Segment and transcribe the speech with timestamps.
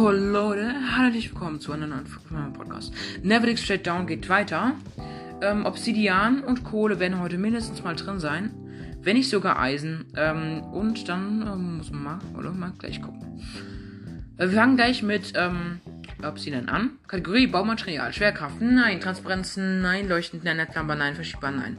[0.00, 2.94] Oh Leute, herzlich willkommen zu einer neuen Folge von meinem Podcast.
[3.24, 4.76] Neverdick Straight Down geht weiter.
[5.42, 8.52] Ähm, Obsidian und Kohle werden heute mindestens mal drin sein.
[9.02, 10.04] Wenn nicht sogar Eisen.
[10.16, 13.42] Ähm, und dann ähm, muss man mal, oder mal gleich gucken.
[14.36, 15.80] Äh, wir fangen gleich mit ähm,
[16.22, 16.90] Obsidian an.
[17.08, 18.12] Kategorie Baumaterial.
[18.12, 19.00] Schwerkraft, nein.
[19.00, 20.08] Transparenzen, nein.
[20.08, 20.58] Leuchtend, nein.
[20.58, 21.16] Netzlamper, nein.
[21.16, 21.76] Verschiebbar, nein.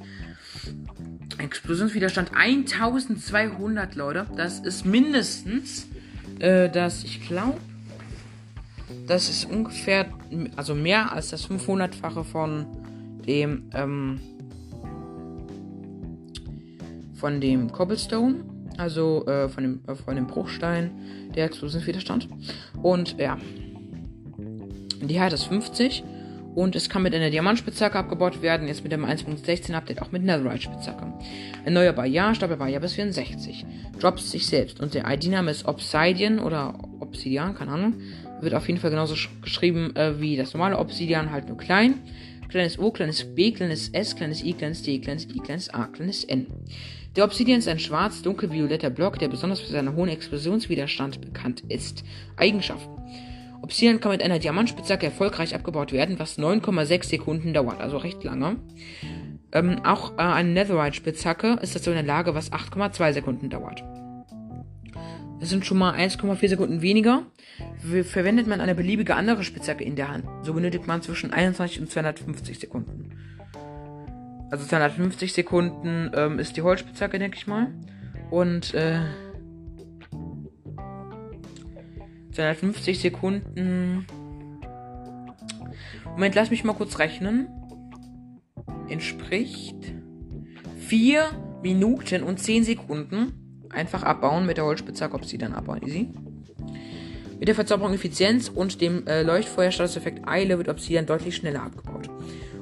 [1.37, 4.27] Explosionswiderstand 1200, Leute.
[4.35, 5.87] Das ist mindestens
[6.39, 7.59] äh, das, ich glaube,
[9.09, 10.05] das ist ungefähr,
[10.55, 12.67] also mehr als das 500-fache von
[13.25, 14.19] dem, ähm,
[17.15, 18.35] von dem Cobblestone,
[18.77, 20.91] also äh, von, dem, äh, von dem Bruchstein,
[21.35, 22.29] der Explosionswiderstand.
[22.83, 23.37] Und ja,
[25.01, 26.03] die Height ist 50
[26.53, 28.67] und es kann mit einer Diamantspitzhacke abgebaut werden.
[28.67, 31.13] Jetzt mit dem 1.16 Update auch mit Netherite-Spitzhacke.
[31.65, 33.65] Erneuerbar ja, stapelbar ja bis 64.
[33.99, 34.79] Drops sich selbst.
[34.79, 37.93] Und der ID-Name ist Obsidian oder Obsidian, keine Ahnung.
[38.41, 41.95] Wird auf jeden Fall genauso geschrieben äh, wie das normale Obsidian, halt nur klein.
[42.49, 46.23] Kleines O, kleines B, kleines S, kleines I, kleines D, kleines I, kleines A, kleines
[46.23, 46.47] N.
[47.15, 52.03] Der Obsidian ist ein schwarz-dunkel-violetter Block, der besonders für seinen hohen Explosionswiderstand bekannt ist.
[52.37, 52.99] Eigenschaften.
[53.61, 58.55] Obsidian kann mit einer Diamantspitzhacke erfolgreich abgebaut werden, was 9,6 Sekunden dauert, also recht lange.
[59.51, 63.83] Ähm, auch äh, eine Netherite-Spitzhacke ist dazu in der Lage, was 8,2 Sekunden dauert.
[65.39, 67.23] Das sind schon mal 1,4 Sekunden weniger.
[68.03, 71.89] Verwendet man eine beliebige andere Spitzhacke in der Hand, so benötigt man zwischen 21 und
[71.89, 73.11] 250 Sekunden.
[74.51, 77.67] Also 250 Sekunden ähm, ist die Holzspitzhacke, denke ich mal.
[78.31, 78.99] Und äh,
[82.31, 84.05] 250 Sekunden.
[86.05, 87.47] Moment, lass mich mal kurz rechnen.
[88.89, 89.93] Entspricht
[90.77, 93.38] 4 Minuten und 10 Sekunden.
[93.69, 95.81] Einfach abbauen mit der Holzspitzhacke, ob sie dann abbauen.
[95.85, 96.09] Easy.
[97.39, 102.09] Mit der Verzauberung Effizienz und dem äh, Leuchtfeuerstatuseffekt Eile wird Obsidian deutlich schneller abgebaut.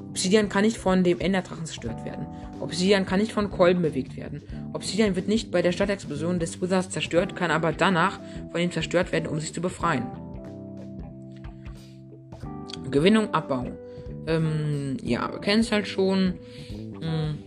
[0.10, 2.28] Obsidian kann nicht von dem Enderdrachen zerstört werden.
[2.60, 4.42] Obsidian kann nicht von Kolben bewegt werden.
[4.74, 8.20] Obsidian wird nicht bei der Stadtexplosion des Withers zerstört, kann aber danach
[8.52, 10.06] von ihm zerstört werden, um sich zu befreien.
[12.92, 13.66] Gewinnung, Abbau.
[14.28, 16.34] Ähm, ja, wir kennen es halt schon.
[17.00, 17.38] Hm.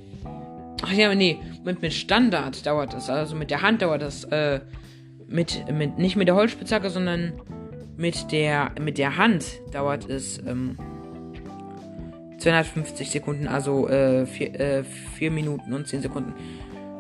[0.83, 4.61] Ach ja, nee, mit, mit Standard dauert das, also mit der Hand dauert das, äh,
[5.27, 7.35] mit, mit, nicht mit der Holzspitzhacke, sondern
[7.97, 10.77] mit der, mit der Hand dauert es, ähm,
[12.41, 14.85] 250 Sekunden, also 4 äh,
[15.21, 16.35] äh, Minuten und 10 Sekunden.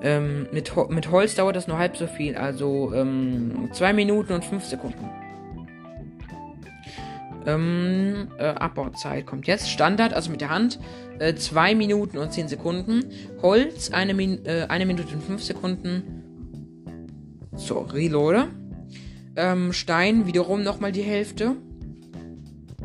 [0.02, 4.44] Ähm, mit, mit Holz dauert das nur halb so viel, also 2 ähm, Minuten und
[4.44, 5.08] 5 Sekunden.
[7.46, 9.70] Ähm, äh, Abbauzeit kommt jetzt.
[9.70, 10.78] Standard, also mit der Hand,
[11.18, 13.04] 2 äh, Minuten und 10 Sekunden.
[13.42, 16.02] Holz, 1 Min äh, Minute und 5 Sekunden.
[17.54, 18.48] So, Reloader.
[19.36, 21.56] Ähm, Stein wiederum nochmal die Hälfte.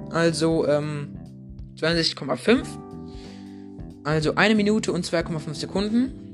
[0.09, 1.17] Also, ähm,
[1.77, 2.65] 62,5.
[4.03, 6.24] Also 1 Minute und 2,5 Sekunden.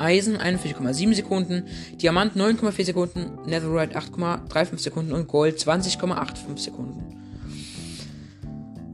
[0.00, 1.64] Eisen 41,7 Sekunden.
[2.00, 3.38] Diamant 9,4 Sekunden.
[3.46, 5.12] Netherite 8,35 Sekunden.
[5.12, 7.20] Und Gold 20,85 Sekunden.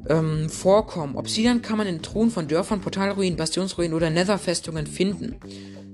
[0.09, 1.17] Ähm, Vorkommen.
[1.17, 5.37] Obsidian kann man in Truhen von Dörfern, Portalruinen, Bastionsruinen oder Netherfestungen finden.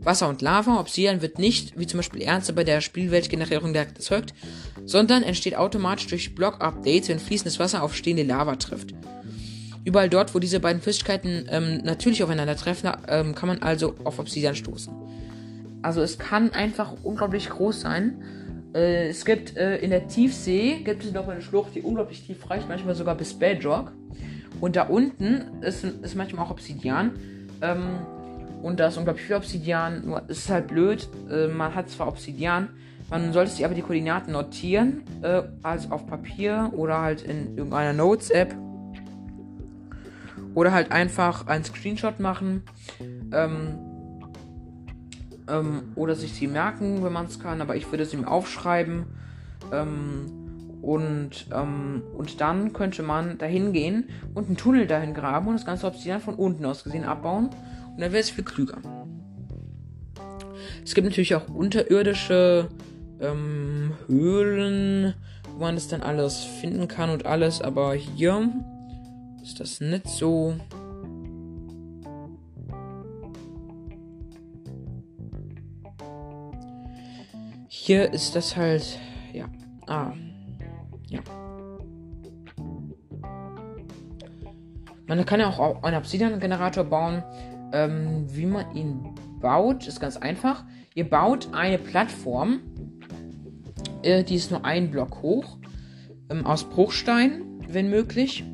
[0.04, 0.80] Wasser und Lava.
[0.80, 4.34] Obsidian wird nicht, wie zum Beispiel Ernste bei der Spielweltgenerierung erzeugt,
[4.84, 8.94] sondern entsteht automatisch durch Block-Updates, wenn fließendes Wasser auf stehende Lava trifft.
[9.84, 14.54] Überall dort, wo diese beiden Flüssigkeiten ähm, natürlich aufeinandertreffen, ähm, kann man also auf Obsidian
[14.54, 14.92] stoßen.
[15.82, 18.22] Also es kann einfach unglaublich groß sein.
[18.74, 22.48] Äh, es gibt äh, in der Tiefsee gibt es noch eine Schlucht, die unglaublich tief
[22.48, 23.92] reicht, manchmal sogar bis Bedrock.
[24.60, 27.10] Und da unten ist, ist manchmal auch Obsidian.
[27.60, 27.98] Ähm,
[28.62, 30.06] und da ist unglaublich viel Obsidian.
[30.06, 31.08] Nur es ist halt blöd.
[31.28, 32.68] Äh, man hat zwar Obsidian,
[33.10, 37.92] man sollte sich aber die Koordinaten notieren, äh, also auf Papier oder halt in irgendeiner
[37.92, 38.54] Notes-App
[40.54, 42.62] oder halt einfach einen Screenshot machen.
[43.32, 43.78] Ähm,
[45.48, 47.60] ähm, oder sich sie merken, wenn man es kann.
[47.60, 49.06] Aber ich würde sie mir aufschreiben.
[49.72, 50.42] Ähm,
[50.82, 55.64] und, ähm, und dann könnte man dahin gehen und einen Tunnel dahin graben und das
[55.64, 57.50] ganze Obsidian von unten aus gesehen abbauen.
[57.92, 58.78] Und dann wäre es viel klüger.
[60.84, 62.68] Es gibt natürlich auch unterirdische
[63.20, 65.14] ähm, Höhlen,
[65.54, 67.62] wo man das dann alles finden kann und alles.
[67.62, 68.50] Aber hier
[69.42, 70.54] ist das nicht so.
[77.68, 78.98] Hier ist das halt,
[79.32, 79.46] ja,
[79.86, 80.12] ah,
[81.08, 81.20] ja.
[85.06, 87.22] Man kann ja auch einen Obsidian-Generator bauen.
[87.74, 90.64] Ähm, wie man ihn baut, ist ganz einfach.
[90.94, 92.60] Ihr baut eine Plattform,
[94.02, 95.58] äh, die ist nur ein Block hoch.
[96.30, 98.44] ähm, aus Bruchstein, wenn möglich.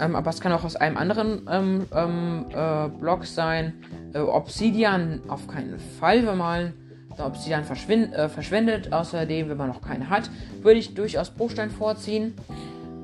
[0.00, 3.74] Ähm, aber es kann auch aus einem anderen ähm, ähm, äh, Block sein.
[4.14, 6.72] Äh, Obsidian auf keinen Fall, wenn man
[7.18, 8.92] Obsidian äh, verschwendet.
[8.92, 10.30] Außerdem, wenn man noch keine hat,
[10.62, 12.34] würde ich durchaus Bruchstein vorziehen.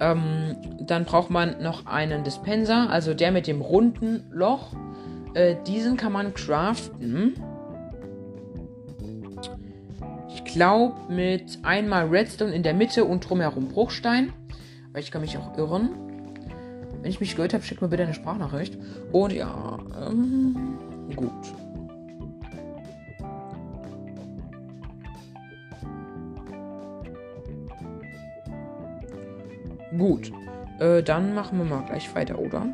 [0.00, 4.72] Ähm, dann braucht man noch einen Dispenser, also der mit dem runden Loch.
[5.34, 7.34] Äh, diesen kann man craften.
[10.28, 14.32] Ich glaube mit einmal Redstone in der Mitte und drumherum Bruchstein.
[14.90, 16.03] Aber ich kann mich auch irren.
[17.04, 18.78] Wenn ich mich gehört habe, schickt mir bitte eine Sprachnachricht.
[19.12, 19.78] Und ja,
[20.08, 20.78] ähm,
[21.14, 21.30] gut.
[29.98, 30.32] Gut.
[30.80, 32.68] Äh, dann machen wir mal gleich weiter, oder?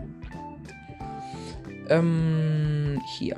[1.89, 3.37] Ähm, hier.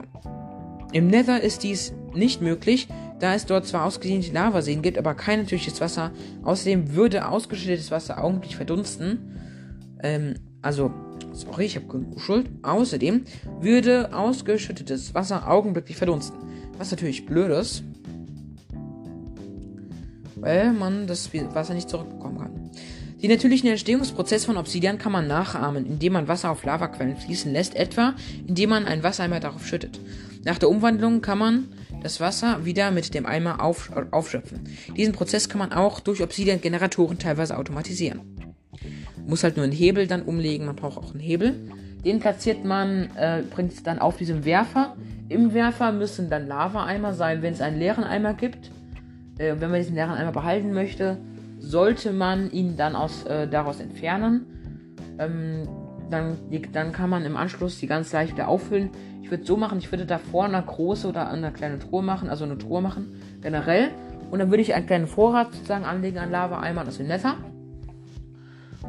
[0.93, 2.87] Im Nether ist dies nicht möglich,
[3.19, 6.11] da es dort zwar ausgedehnte Lavaseen gibt, aber kein natürliches Wasser.
[6.43, 9.39] Außerdem würde ausgeschüttetes Wasser augenblicklich verdunsten.
[10.03, 10.93] Ähm, also,
[11.33, 12.49] sorry, ich habe Schuld.
[12.63, 13.25] Außerdem
[13.61, 16.39] würde ausgeschüttetes Wasser augenblicklich verdunsten.
[16.79, 17.83] Was natürlich blöd ist.
[20.37, 22.71] Weil man das Wasser nicht zurückbekommen kann.
[23.23, 27.77] Den natürlichen Entstehungsprozess von Obsidian kann man nachahmen, indem man Wasser auf Lavaquellen fließen lässt,
[27.77, 28.15] etwa
[28.49, 30.01] indem man einen Wassereimer darauf schüttet.
[30.45, 31.69] Nach der Umwandlung kann man
[32.03, 34.61] das Wasser wieder mit dem Eimer auf, aufschöpfen.
[34.97, 38.42] Diesen Prozess kann man auch durch Obsidian-Generatoren teilweise automatisieren.
[39.27, 41.55] Muss halt nur einen Hebel dann umlegen, man braucht auch einen Hebel.
[42.05, 44.97] Den platziert man äh, übrigens dann auf diesem Werfer.
[45.29, 48.71] Im Werfer müssen dann Lava-Eimer sein, wenn es einen leeren Eimer gibt.
[49.39, 51.19] Äh, wenn man diesen leeren Eimer behalten möchte,
[51.59, 54.47] sollte man ihn dann aus, äh, daraus entfernen.
[55.19, 55.69] Ähm,
[56.11, 56.37] dann,
[56.73, 58.91] dann kann man im Anschluss die ganz leicht wieder auffüllen.
[59.23, 62.45] Ich würde so machen, ich würde davor eine große oder eine kleine Truhe machen, also
[62.45, 63.91] eine Truhe machen, generell.
[64.31, 67.37] Und dann würde ich einen kleinen Vorrat sozusagen anlegen an Lava-Eimern aus dem Nether.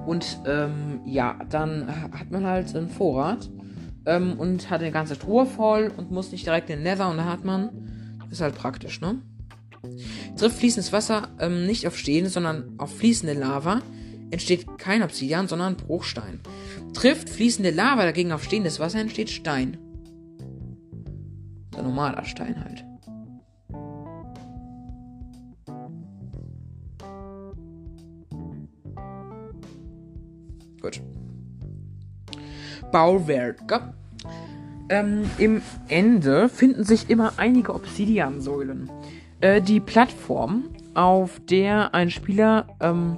[0.05, 3.50] Und ähm, ja, dann hat man halt einen Vorrat
[4.05, 7.17] ähm, und hat eine ganze Truhe voll und muss nicht direkt in den Nether und
[7.17, 7.69] dann hat man.
[8.29, 9.21] Ist halt praktisch, ne?
[10.38, 13.81] Trifft fließendes Wasser ähm, nicht auf stehende, sondern auf fließende Lava,
[14.31, 16.39] entsteht kein Obsidian, sondern Bruchstein.
[16.94, 19.77] Trifft fließende Lava dagegen auf stehendes Wasser, entsteht Stein.
[21.75, 22.82] Der normaler Stein halt.
[32.94, 33.94] Bauwerke.
[34.88, 38.90] Ähm, Im Ende finden sich immer einige Obsidian-Säulen.
[39.42, 43.18] Äh, die Plattform, auf der ein Spieler ähm,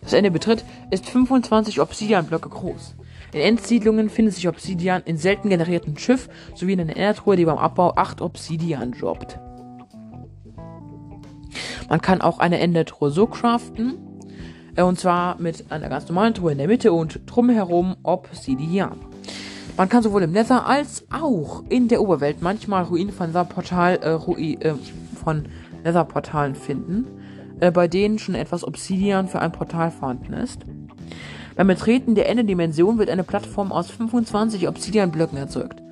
[0.00, 2.96] das Ende betritt, ist 25 Obsidian-Blöcke groß.
[3.32, 7.58] In Endsiedlungen findet sich Obsidian in selten generierten Schiff sowie in einer Erdruhe, die beim
[7.58, 9.38] Abbau 8 Obsidian droppt.
[11.90, 14.05] Man kann auch eine Endetruhe so craften,
[14.82, 18.98] und zwar mit einer ganz normalen Truhe in der Mitte und drumherum Obsidian.
[19.76, 24.10] Man kann sowohl im Nether als auch in der Oberwelt manchmal Ruinen von Netherportal, äh,
[24.10, 24.74] Ruin, äh,
[25.22, 25.44] von
[25.84, 27.06] Netherportalen finden,
[27.60, 30.60] äh, bei denen schon etwas Obsidian für ein Portal vorhanden ist.
[31.56, 35.82] Beim Betreten der Endedimension wird eine Plattform aus 25 Obsidian-Blöcken erzeugt.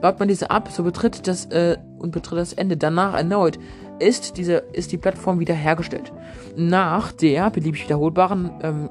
[0.00, 3.58] Baut man diese ab, so betritt das äh, und betritt das Ende danach erneut,
[3.98, 6.12] ist diese ist die Plattform wiederhergestellt.
[6.56, 8.88] Nach der beliebig wiederholbaren ähm,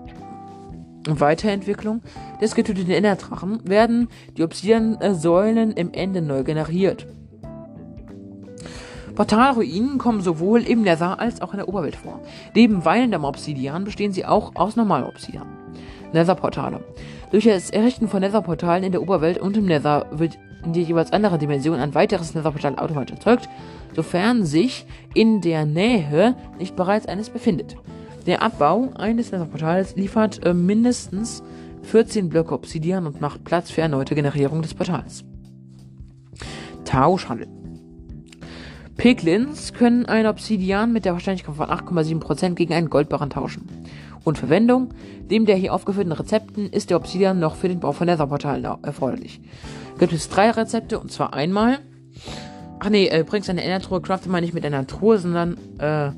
[1.07, 2.01] Weiterentwicklung
[2.41, 4.07] des getöteten Enderdrachen werden
[4.37, 7.05] die Obsidian-Säulen im Ende neu generiert.
[9.15, 12.19] Portalruinen kommen sowohl im Nether als auch in der Oberwelt vor.
[12.55, 15.47] Neben weilendem Obsidian bestehen sie auch aus normalem Obsidian.
[16.13, 16.83] Nether-Portale.
[17.31, 21.11] Durch das Errichten von Nether-Portalen in der Oberwelt und im Nether wird in der jeweils
[21.11, 23.49] anderen Dimension ein weiteres Nether-Portal automatisch erzeugt,
[23.95, 27.75] sofern sich in der Nähe nicht bereits eines befindet.
[28.25, 31.43] Der Abbau eines Nether-Portals liefert äh, mindestens
[31.83, 35.25] 14 Blöcke Obsidian und macht Platz für erneute Generierung des Portals.
[36.85, 37.47] Tauschhandel.
[38.95, 43.67] Piglins können ein Obsidian mit der Wahrscheinlichkeit von 8,7% gegen einen Goldbarren tauschen.
[44.23, 44.89] Und Verwendung.
[45.29, 49.41] Neben der hier aufgeführten Rezepten ist der Obsidian noch für den Bau von Netherportalen erforderlich.
[49.99, 51.79] Gibt es drei Rezepte und zwar einmal.
[52.79, 56.11] Ach nee, äh, übrigens eine Endertruhe craftet man nicht mit einer Truhe, sondern äh,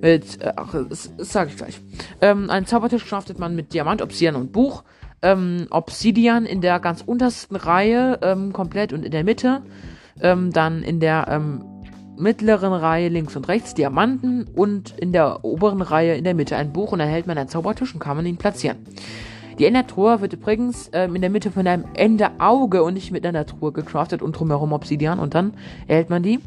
[0.00, 1.80] mit, äh, ach, das, das sage ich gleich.
[2.20, 4.82] Ähm, einen Zaubertisch craftet man mit Diamant, Obsidian und Buch.
[5.22, 9.62] Ähm, Obsidian in der ganz untersten Reihe ähm, komplett und in der Mitte.
[10.20, 11.64] Ähm, dann in der ähm,
[12.16, 16.72] mittleren Reihe links und rechts Diamanten und in der oberen Reihe in der Mitte ein
[16.72, 18.78] Buch und dann hält man einen Zaubertisch und kann man ihn platzieren.
[19.58, 23.46] Die Endertruhe wird übrigens ähm, in der Mitte von einem Enderauge und nicht mit einer
[23.46, 25.54] Truhe gecraftet und drumherum Obsidian und dann
[25.86, 26.40] erhält man die.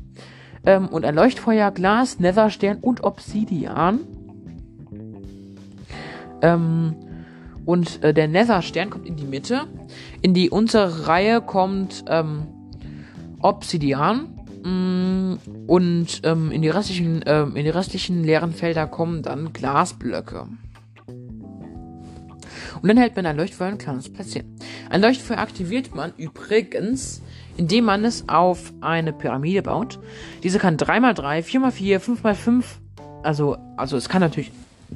[0.65, 3.99] Ähm, und ein Leuchtfeuer, Glas, Netherstern und Obsidian.
[6.41, 6.95] Ähm,
[7.65, 9.61] und äh, der Nether-Stern kommt in die Mitte.
[10.21, 12.47] In die untere Reihe kommt ähm,
[13.39, 14.34] Obsidian.
[14.65, 15.35] Mm,
[15.67, 20.47] und ähm, in, die restlichen, ähm, in die restlichen leeren Felder kommen dann Glasblöcke.
[22.81, 24.57] Und dann hält man ein Leuchtfeuer und kann es platzieren.
[24.89, 27.21] Ein Leuchtfeuer aktiviert man übrigens,
[27.57, 29.99] indem man es auf eine Pyramide baut.
[30.41, 32.63] Diese kann 3x3, 4x4, 5x5,
[33.21, 34.51] also, also es kann natürlich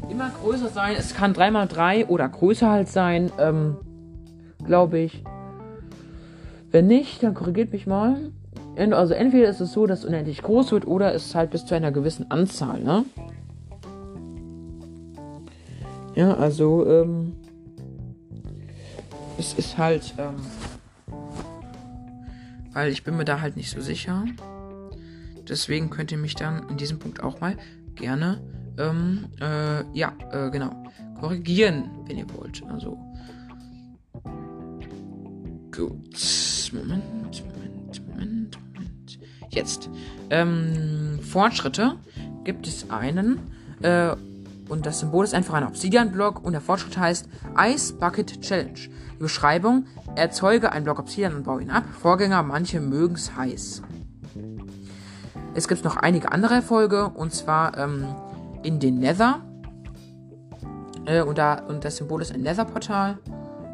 [0.09, 0.95] immer größer sein.
[0.97, 3.77] Es kann 3x3 oder größer halt sein, ähm,
[4.65, 5.23] glaube ich.
[6.71, 8.31] Wenn nicht, dann korrigiert mich mal.
[8.79, 11.65] Also entweder ist es so, dass es unendlich groß wird oder es ist halt bis
[11.65, 13.03] zu einer gewissen Anzahl, ne?
[16.15, 17.33] Ja, also, ähm,
[19.37, 20.35] es ist halt, ähm,
[22.71, 24.23] weil ich bin mir da halt nicht so sicher.
[25.47, 27.57] Deswegen könnt ihr mich dann in diesem Punkt auch mal
[27.95, 28.39] gerne,
[28.77, 30.71] ähm, äh, ja, äh, genau,
[31.19, 32.63] korrigieren, wenn ihr wollt.
[32.69, 32.97] Also,
[35.75, 38.68] gut, Moment, Moment, Moment, Moment.
[39.49, 39.89] Jetzt,
[40.29, 41.95] ähm, Fortschritte
[42.43, 43.39] gibt es einen,
[43.81, 44.15] äh,
[44.69, 47.27] und das Symbol ist einfach ein Obsidian-Block und der Fortschritt heißt
[47.59, 48.79] Ice Bucket Challenge.
[49.13, 51.83] Die Beschreibung, erzeuge einen Block Obsidian und baue ihn ab.
[51.99, 53.81] Vorgänger, manche mögen es heiß.
[55.55, 58.05] Es gibt noch einige andere Erfolge und zwar ähm,
[58.63, 59.41] in den Nether.
[61.05, 63.17] Äh, und, da, und das Symbol ist ein Nether-Portal.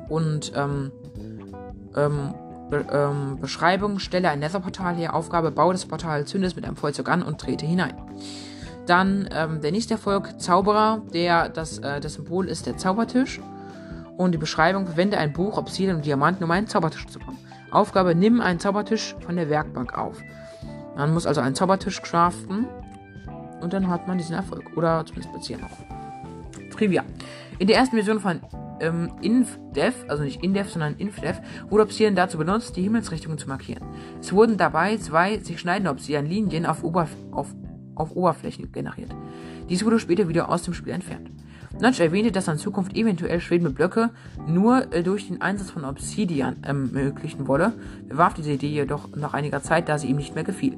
[0.07, 0.91] Und ähm,
[1.95, 2.33] ähm,
[2.69, 6.75] Be ähm, Beschreibung, stelle ein Nether-Portal her, Aufgabe, baue das Portal, zünde es mit einem
[6.75, 7.93] Feuerzeug an und trete hinein.
[8.87, 13.39] Dann ähm, der nächste Erfolg, Zauberer, der, das, äh, das Symbol ist der Zaubertisch.
[14.17, 17.37] Und die Beschreibung, verwende ein Buch, Obsidian und Diamanten, um einen Zaubertisch zu bauen.
[17.71, 20.21] Aufgabe, nimm einen Zaubertisch von der Werkbank auf.
[20.95, 22.65] Man muss also einen Zaubertisch craften
[23.61, 24.77] und dann hat man diesen Erfolg.
[24.77, 26.75] Oder zumindest platzieren auch.
[26.75, 27.03] Trivia.
[27.59, 28.39] In der ersten Version von
[28.79, 33.83] ähm, InfDev, also nicht InDev, sondern InfDev, wurde Obsidian dazu benutzt, die Himmelsrichtungen zu markieren.
[34.19, 37.53] Es wurden dabei zwei sich schneidende Obsidian-Linien auf, Oberf auf
[37.95, 39.15] auf Oberflächen generiert.
[39.69, 41.31] Dies wurde später wieder aus dem Spiel entfernt.
[41.79, 44.11] Notch erwähnte, dass er in Zukunft eventuell schwebende Blöcke
[44.47, 47.73] nur äh, durch den Einsatz von Obsidian ermöglichen wolle,
[48.09, 50.77] warf diese Idee jedoch nach einiger Zeit, da sie ihm nicht mehr gefiel.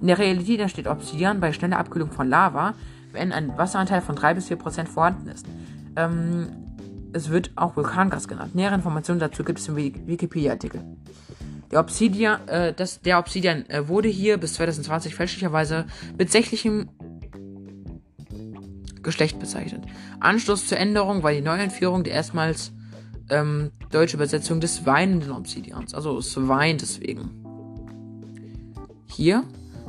[0.00, 2.74] In der Realität entsteht Obsidian bei schneller Abkühlung von Lava,
[3.12, 5.46] wenn ein Wasseranteil von 3 bis 4 Prozent vorhanden ist.
[5.96, 6.48] Ähm,
[7.12, 8.54] es wird auch Vulkangas genannt.
[8.54, 10.82] Nähere Informationen dazu gibt es im Wikipedia-Artikel.
[11.70, 15.86] Der Obsidian, äh, das, der Obsidian äh, wurde hier bis 2020 fälschlicherweise
[16.18, 16.90] mit sächlichem
[19.02, 19.84] Geschlecht bezeichnet.
[20.20, 22.72] Anstoß zur Änderung war die Neueinführung der erstmals
[23.30, 25.94] ähm, deutsche Übersetzung des weinenden Obsidians.
[25.94, 27.30] Also es weint deswegen.
[29.06, 29.44] Hier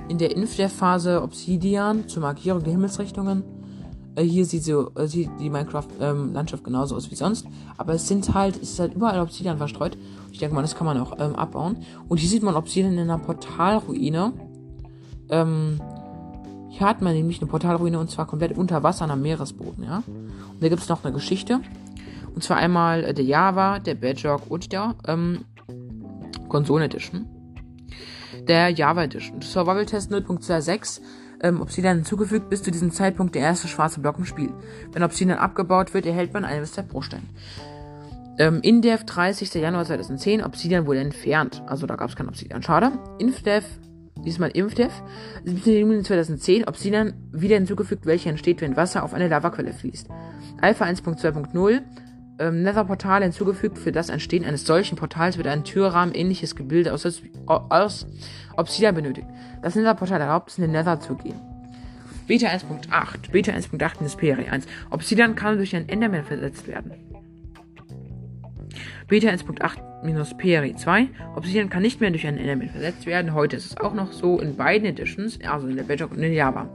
[0.10, 3.44] in der Inf der Phase Obsidian zur Markierung der Himmelsrichtungen.
[4.16, 7.48] Äh, hier sieht, so, äh, sieht die Minecraft-Landschaft ähm, genauso aus wie sonst.
[7.78, 9.98] Aber es sind halt, es ist halt überall Obsidian verstreut.
[10.32, 11.78] Ich denke mal, das kann man auch ähm, abbauen.
[12.08, 14.34] Und hier sieht man Obsidian in einer Portalruine.
[15.30, 15.80] Ähm,
[16.70, 20.04] hier hat man nämlich eine Portalruine und zwar komplett unter Wasser am Meeresboden, ja.
[20.08, 21.62] Und da gibt es noch eine Geschichte.
[22.34, 25.46] Und zwar einmal äh, der Java, der Bedrock und der ähm,
[26.50, 27.28] Console Edition.
[28.48, 29.42] Der Java Edition.
[29.42, 31.00] Survival Test 0.26
[31.44, 34.52] ähm, Obsidian hinzugefügt, bis zu diesem Zeitpunkt der erste schwarze Block im Spiel.
[34.92, 37.30] Wenn Obsidian abgebaut wird, erhält man einen Step pro Stein.
[38.40, 39.54] Ähm, InDev 30.
[39.54, 41.62] Januar 2010, Obsidian wurde entfernt.
[41.68, 42.64] Also da gab es kein Obsidian.
[42.64, 42.92] Schade.
[43.20, 43.64] InfDev,
[44.26, 44.92] diesmal InfDev,
[45.44, 45.74] 17.
[45.80, 50.08] Juni 2010, Obsidian wieder hinzugefügt, welche entsteht, wenn Wasser auf eine Lavaquelle fließt.
[50.62, 51.82] Alpha 1.2.0,
[52.44, 53.78] ähm, Nether-Portal hinzugefügt.
[53.78, 57.06] Für das Entstehen eines solchen Portals wird ein Türrahmen ähnliches Gebilde aus,
[57.46, 58.08] aus
[58.58, 59.28] Obsidian benötigt.
[59.62, 61.40] Das Nether-Portal erlaubt es, in den Nether zu gehen.
[62.28, 63.32] Beta 1.8.
[63.32, 64.66] Beta 1.8 in Speri 1.
[64.92, 66.92] Obsidian kann durch einen Enderman versetzt werden.
[69.08, 71.08] Beta 1.8 PRI 2.
[71.36, 73.34] Obsidian kann nicht mehr durch einen Enderman versetzt werden.
[73.34, 76.34] Heute ist es auch noch so in beiden Editions, also in der Bedrock und in
[76.34, 76.70] Java.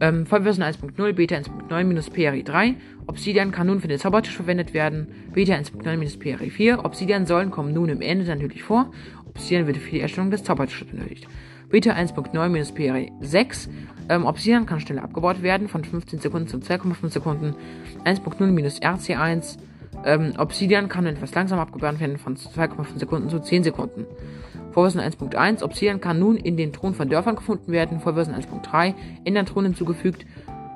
[0.00, 2.74] Ähm, Vollversion 1.0, Beta 1.9 PRI 3.
[3.06, 5.08] Obsidian kann nun für den Zaubertisch verwendet werden.
[5.32, 6.84] Beta 1.9 PRI 4.
[6.84, 8.90] Obsidian sollen kommen nun im Ende natürlich vor.
[9.28, 11.28] Obsidian wird für die Erstellung des Zaubertisches benötigt.
[11.68, 13.68] Beta 1.9 PRI 6.
[14.08, 17.54] Ähm, Obsidian kann schneller abgebaut werden, von 15 Sekunden zu 2,5 Sekunden.
[18.04, 19.58] 1.0 RC1.
[20.04, 24.06] Ähm, Obsidian kann etwas langsam abgebaut werden von 2,5 Sekunden zu 10 Sekunden.
[24.72, 28.00] Vorversion 1.1 Obsidian kann nun in den Thronen von Dörfern gefunden werden.
[28.00, 30.24] Vorversion 1.3 ändern Thron hinzugefügt,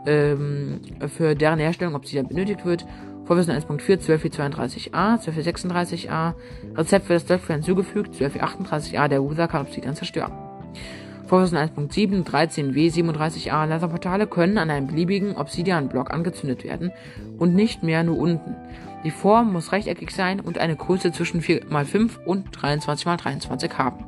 [0.06, 2.84] ähm, für deren Herstellung Obsidian benötigt wird.
[3.24, 6.34] Vorversion 1.4 12.32a, 12.36a.
[6.76, 9.08] Rezept für das Dörfler hinzugefügt, 12.38a.
[9.08, 10.32] Der User kann Obsidian zerstören.
[11.26, 16.92] Vorversion 1.7, 13w, 37a Laserportale können an einem beliebigen Obsidian-Block angezündet werden
[17.38, 18.54] und nicht mehr nur unten.
[19.04, 24.04] Die Form muss rechteckig sein und eine Größe zwischen 4x5 und 23x23 haben.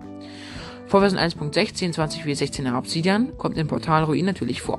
[0.86, 4.78] Vorversion 1.16, 20w16er Obsidian kommt im Portal Ruin natürlich vor.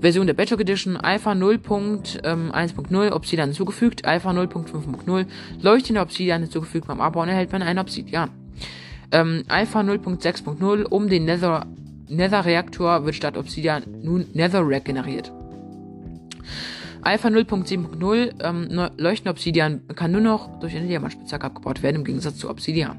[0.00, 5.26] Version der Bachelor Edition Alpha 0.1.0 ähm, Obsidian hinzugefügt, Alpha 0.5.0
[5.62, 6.86] leuchtende Obsidian hinzugefügt.
[6.86, 8.30] Beim Abbauen erhält man ein Obsidian.
[9.12, 11.66] Ähm, Alpha 0.6.0 um den Nether,
[12.08, 15.32] Nether Reaktor wird statt Obsidian nun Netherrack generiert.
[17.04, 22.36] Alpha 0.7.0 ähm, leuchtende Obsidian kann nur noch durch eine Diamantspitzhacke abgebaut werden, im Gegensatz
[22.36, 22.98] zu Obsidian.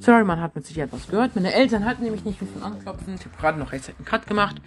[0.00, 1.34] Sorry, man hat mit Sicherheit was gehört.
[1.34, 3.14] Meine Eltern hatten nämlich nicht viel von anklopfen.
[3.14, 4.60] Ich habe gerade noch rechtzeitig einen Cut gemacht.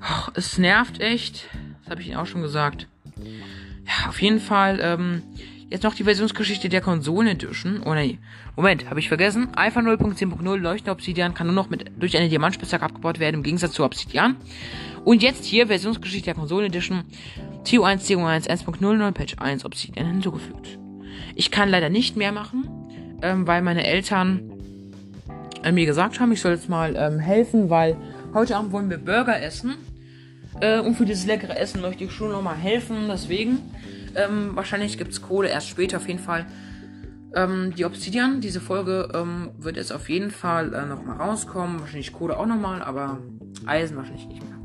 [0.00, 1.48] Oh, es nervt echt.
[1.82, 2.88] Das habe ich Ihnen auch schon gesagt.
[3.16, 4.78] Ja, auf jeden Fall.
[4.80, 5.22] Ähm,
[5.70, 7.82] jetzt noch die Versionsgeschichte der Konsolen Edition.
[7.84, 8.18] Oh nee.
[8.56, 9.48] Moment, habe ich vergessen.
[9.54, 13.72] Alpha 0.10.0 leuchtende Obsidian kann nur noch mit, durch eine Diamantspitzhacke abgebaut werden, im Gegensatz
[13.72, 14.36] zu Obsidian.
[15.04, 17.04] Und jetzt hier Versionsgeschichte der Konsolen Edition.
[17.64, 20.78] TU1, TU1 1.00 Patch 1 Obsidian hinzugefügt.
[21.34, 22.68] Ich kann leider nicht mehr machen
[23.22, 24.52] ähm, weil meine Eltern
[25.62, 27.96] äh, mir gesagt haben, ich soll jetzt mal ähm, helfen, weil
[28.34, 29.74] heute Abend wollen wir Burger essen.
[30.60, 33.08] Äh, und für dieses leckere Essen möchte ich schon nochmal helfen.
[33.08, 33.58] Deswegen,
[34.16, 36.46] ähm, wahrscheinlich gibt es Kohle erst später auf jeden Fall.
[37.34, 41.80] Ähm, die Obsidian, diese Folge ähm, wird jetzt auf jeden Fall äh, nochmal rauskommen.
[41.80, 43.18] Wahrscheinlich Kohle auch nochmal, aber
[43.66, 44.58] Eisen wahrscheinlich nicht mehr.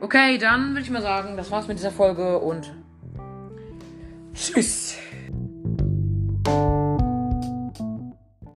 [0.00, 2.72] Okay, dann würde ich mal sagen, das war's mit dieser Folge und
[4.34, 4.96] tschüss.